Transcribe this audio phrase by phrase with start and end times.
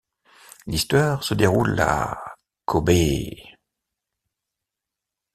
[0.65, 2.19] L'histoire se déroule à
[2.67, 3.37] Kōbe.